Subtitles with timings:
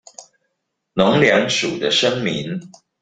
[0.95, 2.71] 農糧署的聲明